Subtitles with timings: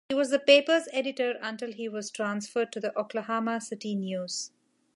[0.09, 4.49] He was the paper's editor until he was transferred to the "Oklahoma City News".